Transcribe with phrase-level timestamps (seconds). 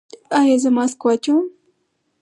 [0.39, 1.43] ایا زه ماسک واچوم؟